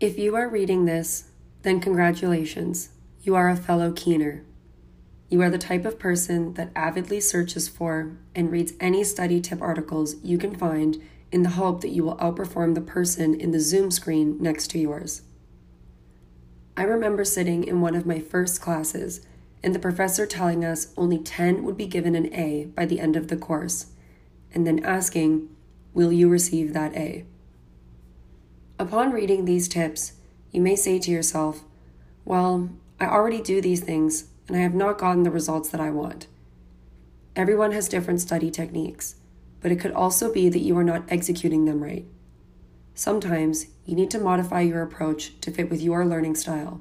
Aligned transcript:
If 0.00 0.18
you 0.18 0.34
are 0.34 0.48
reading 0.48 0.86
this, 0.86 1.24
then 1.60 1.78
congratulations. 1.78 2.88
You 3.20 3.34
are 3.34 3.50
a 3.50 3.56
fellow 3.56 3.92
keener. 3.92 4.46
You 5.28 5.42
are 5.42 5.50
the 5.50 5.58
type 5.58 5.84
of 5.84 5.98
person 5.98 6.54
that 6.54 6.72
avidly 6.74 7.20
searches 7.20 7.68
for 7.68 8.16
and 8.34 8.50
reads 8.50 8.72
any 8.80 9.04
study 9.04 9.42
tip 9.42 9.60
articles 9.60 10.14
you 10.24 10.38
can 10.38 10.56
find 10.56 11.02
in 11.30 11.42
the 11.42 11.50
hope 11.50 11.82
that 11.82 11.90
you 11.90 12.02
will 12.02 12.16
outperform 12.16 12.74
the 12.74 12.80
person 12.80 13.38
in 13.38 13.50
the 13.50 13.60
Zoom 13.60 13.90
screen 13.90 14.38
next 14.40 14.68
to 14.68 14.78
yours. 14.78 15.20
I 16.78 16.84
remember 16.84 17.22
sitting 17.22 17.62
in 17.62 17.82
one 17.82 17.94
of 17.94 18.06
my 18.06 18.20
first 18.20 18.62
classes 18.62 19.20
and 19.62 19.74
the 19.74 19.78
professor 19.78 20.24
telling 20.24 20.64
us 20.64 20.94
only 20.96 21.18
10 21.18 21.62
would 21.62 21.76
be 21.76 21.86
given 21.86 22.14
an 22.14 22.32
A 22.32 22.64
by 22.74 22.86
the 22.86 23.00
end 23.00 23.16
of 23.16 23.28
the 23.28 23.36
course, 23.36 23.92
and 24.54 24.66
then 24.66 24.82
asking, 24.82 25.50
Will 25.92 26.10
you 26.10 26.30
receive 26.30 26.72
that 26.72 26.96
A? 26.96 27.26
Upon 28.80 29.12
reading 29.12 29.44
these 29.44 29.68
tips, 29.68 30.14
you 30.52 30.62
may 30.62 30.74
say 30.74 30.98
to 30.98 31.10
yourself, 31.10 31.64
Well, 32.24 32.70
I 32.98 33.08
already 33.08 33.42
do 33.42 33.60
these 33.60 33.82
things 33.82 34.30
and 34.48 34.56
I 34.56 34.60
have 34.60 34.74
not 34.74 34.96
gotten 34.96 35.22
the 35.22 35.30
results 35.30 35.68
that 35.68 35.82
I 35.82 35.90
want. 35.90 36.28
Everyone 37.36 37.72
has 37.72 37.90
different 37.90 38.22
study 38.22 38.50
techniques, 38.50 39.16
but 39.60 39.70
it 39.70 39.76
could 39.76 39.92
also 39.92 40.32
be 40.32 40.48
that 40.48 40.62
you 40.62 40.78
are 40.78 40.82
not 40.82 41.04
executing 41.10 41.66
them 41.66 41.82
right. 41.82 42.06
Sometimes 42.94 43.66
you 43.84 43.94
need 43.94 44.10
to 44.12 44.18
modify 44.18 44.62
your 44.62 44.80
approach 44.80 45.38
to 45.42 45.50
fit 45.50 45.68
with 45.68 45.82
your 45.82 46.06
learning 46.06 46.36
style. 46.36 46.80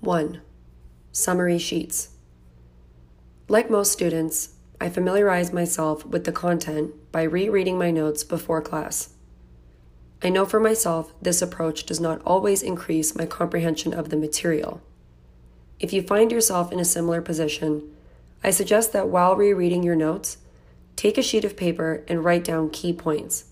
1. 0.00 0.42
Summary 1.12 1.56
sheets. 1.56 2.10
Like 3.48 3.70
most 3.70 3.92
students, 3.92 4.55
I 4.80 4.90
familiarize 4.90 5.52
myself 5.52 6.04
with 6.04 6.24
the 6.24 6.32
content 6.32 6.92
by 7.10 7.22
rereading 7.22 7.78
my 7.78 7.90
notes 7.90 8.24
before 8.24 8.60
class. 8.60 9.14
I 10.22 10.28
know 10.28 10.44
for 10.44 10.60
myself 10.60 11.12
this 11.20 11.40
approach 11.40 11.86
does 11.86 12.00
not 12.00 12.20
always 12.26 12.62
increase 12.62 13.16
my 13.16 13.26
comprehension 13.26 13.94
of 13.94 14.10
the 14.10 14.16
material. 14.16 14.82
If 15.78 15.92
you 15.92 16.02
find 16.02 16.30
yourself 16.30 16.72
in 16.72 16.80
a 16.80 16.84
similar 16.84 17.22
position, 17.22 17.90
I 18.44 18.50
suggest 18.50 18.92
that 18.92 19.08
while 19.08 19.34
rereading 19.34 19.82
your 19.82 19.96
notes, 19.96 20.38
take 20.94 21.18
a 21.18 21.22
sheet 21.22 21.44
of 21.44 21.56
paper 21.56 22.04
and 22.08 22.24
write 22.24 22.44
down 22.44 22.70
key 22.70 22.92
points. 22.92 23.44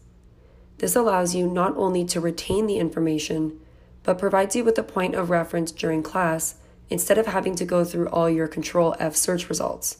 This 0.78 0.96
allows 0.96 1.34
you 1.34 1.48
not 1.48 1.76
only 1.76 2.04
to 2.06 2.20
retain 2.20 2.66
the 2.66 2.78
information, 2.78 3.60
but 4.02 4.18
provides 4.18 4.54
you 4.54 4.64
with 4.64 4.78
a 4.78 4.82
point 4.82 5.14
of 5.14 5.30
reference 5.30 5.72
during 5.72 6.02
class 6.02 6.56
instead 6.90 7.16
of 7.16 7.26
having 7.26 7.54
to 7.56 7.64
go 7.64 7.84
through 7.84 8.08
all 8.08 8.28
your 8.28 8.48
Control 8.48 8.94
F 8.98 9.16
search 9.16 9.48
results. 9.48 9.98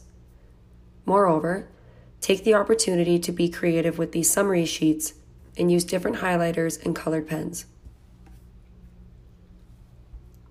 Moreover, 1.05 1.67
take 2.21 2.43
the 2.43 2.55
opportunity 2.55 3.19
to 3.19 3.31
be 3.31 3.49
creative 3.49 3.97
with 3.97 4.11
these 4.11 4.29
summary 4.29 4.65
sheets 4.65 5.13
and 5.57 5.71
use 5.71 5.83
different 5.83 6.17
highlighters 6.17 6.83
and 6.83 6.95
colored 6.95 7.27
pens. 7.27 7.65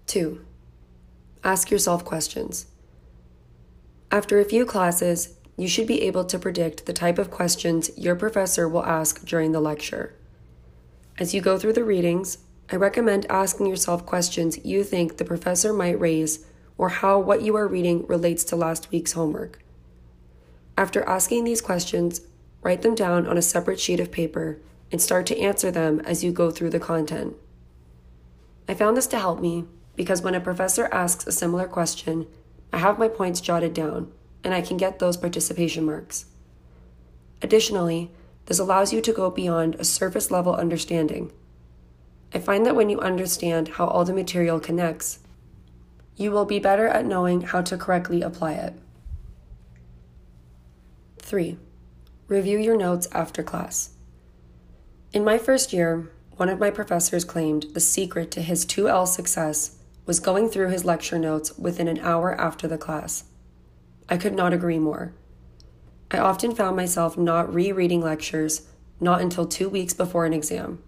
2. 0.06 0.44
Ask 1.42 1.70
yourself 1.70 2.04
questions. 2.04 2.66
After 4.10 4.38
a 4.38 4.44
few 4.44 4.64
classes, 4.64 5.34
you 5.56 5.66
should 5.66 5.86
be 5.86 6.02
able 6.02 6.24
to 6.24 6.38
predict 6.38 6.86
the 6.86 6.92
type 6.92 7.18
of 7.18 7.30
questions 7.30 7.90
your 7.96 8.14
professor 8.14 8.68
will 8.68 8.84
ask 8.84 9.24
during 9.24 9.52
the 9.52 9.60
lecture. 9.60 10.14
As 11.18 11.34
you 11.34 11.40
go 11.40 11.58
through 11.58 11.72
the 11.72 11.84
readings, 11.84 12.38
I 12.70 12.76
recommend 12.76 13.26
asking 13.28 13.66
yourself 13.66 14.06
questions 14.06 14.64
you 14.64 14.84
think 14.84 15.16
the 15.16 15.24
professor 15.24 15.72
might 15.72 15.98
raise 15.98 16.46
or 16.78 16.88
how 16.88 17.18
what 17.18 17.42
you 17.42 17.56
are 17.56 17.68
reading 17.68 18.06
relates 18.06 18.44
to 18.44 18.56
last 18.56 18.90
week's 18.90 19.12
homework. 19.12 19.63
After 20.76 21.02
asking 21.04 21.44
these 21.44 21.60
questions, 21.60 22.22
write 22.62 22.82
them 22.82 22.94
down 22.94 23.26
on 23.26 23.38
a 23.38 23.42
separate 23.42 23.78
sheet 23.78 24.00
of 24.00 24.10
paper 24.10 24.58
and 24.90 25.00
start 25.00 25.26
to 25.26 25.38
answer 25.38 25.70
them 25.70 26.00
as 26.00 26.24
you 26.24 26.32
go 26.32 26.50
through 26.50 26.70
the 26.70 26.80
content. 26.80 27.34
I 28.68 28.74
found 28.74 28.96
this 28.96 29.06
to 29.08 29.18
help 29.18 29.40
me 29.40 29.64
because 29.96 30.22
when 30.22 30.34
a 30.34 30.40
professor 30.40 30.88
asks 30.90 31.26
a 31.26 31.32
similar 31.32 31.68
question, 31.68 32.26
I 32.72 32.78
have 32.78 32.98
my 32.98 33.08
points 33.08 33.40
jotted 33.40 33.74
down 33.74 34.10
and 34.42 34.52
I 34.52 34.62
can 34.62 34.76
get 34.76 34.98
those 34.98 35.16
participation 35.16 35.84
marks. 35.84 36.26
Additionally, 37.40 38.10
this 38.46 38.58
allows 38.58 38.92
you 38.92 39.00
to 39.00 39.12
go 39.12 39.30
beyond 39.30 39.76
a 39.76 39.84
surface 39.84 40.30
level 40.30 40.54
understanding. 40.54 41.32
I 42.32 42.40
find 42.40 42.66
that 42.66 42.74
when 42.74 42.90
you 42.90 43.00
understand 43.00 43.68
how 43.68 43.86
all 43.86 44.04
the 44.04 44.12
material 44.12 44.58
connects, 44.58 45.20
you 46.16 46.30
will 46.30 46.44
be 46.44 46.58
better 46.58 46.88
at 46.88 47.06
knowing 47.06 47.42
how 47.42 47.62
to 47.62 47.76
correctly 47.76 48.22
apply 48.22 48.54
it. 48.54 48.74
3. 51.34 51.56
Review 52.28 52.58
your 52.60 52.76
notes 52.76 53.08
after 53.10 53.42
class. 53.42 53.90
In 55.12 55.24
my 55.24 55.36
first 55.36 55.72
year, 55.72 56.12
one 56.36 56.48
of 56.48 56.60
my 56.60 56.70
professors 56.70 57.24
claimed 57.24 57.66
the 57.74 57.80
secret 57.80 58.30
to 58.30 58.40
his 58.40 58.64
2L 58.64 59.08
success 59.08 59.78
was 60.06 60.20
going 60.20 60.48
through 60.48 60.68
his 60.68 60.84
lecture 60.84 61.18
notes 61.18 61.58
within 61.58 61.88
an 61.88 61.98
hour 61.98 62.40
after 62.40 62.68
the 62.68 62.78
class. 62.78 63.24
I 64.08 64.16
could 64.16 64.36
not 64.36 64.52
agree 64.52 64.78
more. 64.78 65.12
I 66.08 66.18
often 66.18 66.54
found 66.54 66.76
myself 66.76 67.18
not 67.18 67.52
rereading 67.52 68.00
lectures 68.00 68.68
not 69.00 69.20
until 69.20 69.44
two 69.44 69.68
weeks 69.68 69.92
before 69.92 70.26
an 70.26 70.32
exam. 70.32 70.84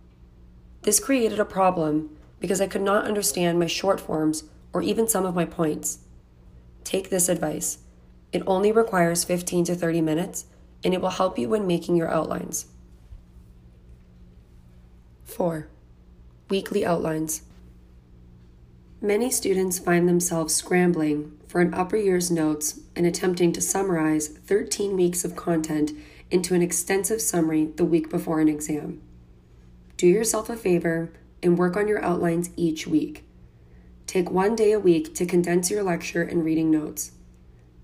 This 0.83 1.01
created 1.01 1.41
a 1.41 1.45
problem 1.45 2.17
because 2.39 2.61
I 2.61 2.69
could 2.69 2.83
not 2.83 3.07
understand 3.07 3.59
my 3.59 3.67
short 3.67 3.99
forms 3.99 4.45
or 4.73 4.81
even 4.81 5.09
some 5.09 5.27
of 5.27 5.35
my 5.35 5.45
points. 5.45 5.99
Take 6.85 7.11
this 7.11 7.29
advice. 7.29 7.79
It 8.37 8.43
only 8.47 8.71
requires 8.71 9.25
15 9.25 9.65
to 9.65 9.75
30 9.75 10.03
minutes 10.03 10.45
and 10.85 10.93
it 10.93 11.01
will 11.01 11.09
help 11.09 11.39
you 11.39 11.49
when 11.49 11.67
making 11.67 11.97
your 11.97 12.11
outlines. 12.11 12.67
4. 15.25 15.69
Weekly 16.51 16.85
outlines. 16.85 17.45
Many 19.01 19.31
students 19.31 19.79
find 19.79 20.07
themselves 20.07 20.55
scrambling 20.55 21.33
for 21.49 21.63
an 21.63 21.73
upper 21.73 21.97
year's 21.97 22.31
notes 22.31 22.79
and 22.95 23.07
attempting 23.07 23.55
to 23.55 23.63
summarize 23.63 24.29
13 24.29 24.95
weeks 24.99 25.25
of 25.25 25.35
content 25.35 25.93
into 26.31 26.55
an 26.55 26.61
extensive 26.61 27.23
summary 27.23 27.71
the 27.77 27.87
week 27.87 28.11
before 28.11 28.41
an 28.41 28.51
exam. 28.51 29.01
Do 29.97 30.07
yourself 30.07 30.51
a 30.51 30.57
favor 30.57 31.11
and 31.43 31.57
work 31.57 31.75
on 31.75 31.89
your 31.89 32.05
outlines 32.05 32.51
each 32.55 32.87
week. 32.87 33.25
Take 34.07 34.31
one 34.31 34.55
day 34.55 34.73
a 34.73 34.79
week 34.79 35.15
to 35.15 35.25
condense 35.25 35.71
your 35.71 35.83
lecture 35.83 36.23
and 36.23 36.45
reading 36.45 36.71
notes. 36.71 37.13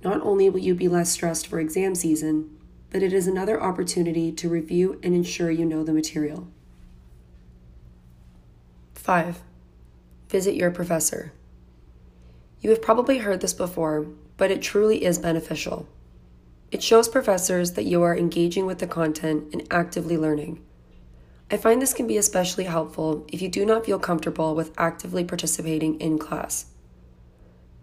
Not 0.04 0.20
only 0.22 0.50
will 0.50 0.60
you 0.60 0.74
be 0.74 0.88
less 0.88 1.10
stressed 1.10 1.46
for 1.46 1.60
exam 1.60 1.94
season, 1.94 2.58
but 2.90 3.02
it 3.02 3.12
is 3.12 3.26
another 3.26 3.62
opportunity 3.62 4.32
to 4.32 4.48
review 4.48 4.98
and 5.02 5.14
ensure 5.14 5.50
you 5.50 5.64
know 5.64 5.84
the 5.84 5.92
material. 5.92 6.48
5. 8.94 9.42
Visit 10.28 10.54
your 10.54 10.70
professor. 10.70 11.32
You 12.60 12.70
have 12.70 12.82
probably 12.82 13.18
heard 13.18 13.40
this 13.40 13.54
before, 13.54 14.06
but 14.36 14.50
it 14.50 14.62
truly 14.62 15.04
is 15.04 15.18
beneficial. 15.18 15.88
It 16.70 16.82
shows 16.82 17.08
professors 17.08 17.72
that 17.72 17.84
you 17.84 18.02
are 18.02 18.16
engaging 18.16 18.66
with 18.66 18.78
the 18.78 18.86
content 18.86 19.52
and 19.52 19.66
actively 19.70 20.16
learning. 20.16 20.64
I 21.50 21.58
find 21.58 21.82
this 21.82 21.92
can 21.92 22.06
be 22.06 22.16
especially 22.16 22.64
helpful 22.64 23.26
if 23.28 23.42
you 23.42 23.48
do 23.48 23.66
not 23.66 23.84
feel 23.84 23.98
comfortable 23.98 24.54
with 24.54 24.72
actively 24.78 25.22
participating 25.22 26.00
in 26.00 26.19
class. 26.19 26.66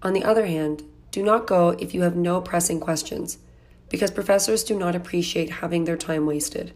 On 0.02 0.14
the 0.14 0.24
other 0.24 0.48
hand, 0.48 0.84
do 1.12 1.24
not 1.24 1.48
go 1.48 1.70
if 1.80 1.94
you 1.94 2.02
have 2.04 2.16
no 2.16 2.42
pressing 2.42 2.80
questions, 2.80 3.38
because 3.90 4.12
professors 4.12 4.64
do 4.64 4.78
not 4.78 4.96
appreciate 4.96 5.50
having 5.50 5.86
their 5.86 5.98
time 5.98 6.26
wasted. 6.26 6.74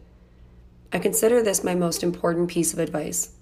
I 0.92 1.00
consider 1.00 1.42
this 1.42 1.64
my 1.64 1.76
most 1.76 2.04
important 2.04 2.50
piece 2.50 2.74
of 2.74 2.80
advice. 2.80 3.36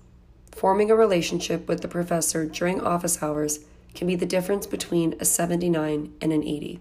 Forming 0.51 0.91
a 0.91 0.95
relationship 0.95 1.67
with 1.67 1.81
the 1.81 1.87
professor 1.87 2.45
during 2.45 2.81
office 2.81 3.21
hours 3.23 3.59
can 3.93 4.07
be 4.07 4.15
the 4.15 4.25
difference 4.25 4.67
between 4.67 5.15
a 5.19 5.25
79 5.25 6.13
and 6.21 6.33
an 6.33 6.43
80. 6.43 6.79